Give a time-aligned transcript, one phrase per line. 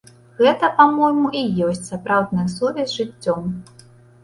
[0.45, 3.49] Гэта, па-мойму, і ёсць сапраўдная сувязь з жыццём.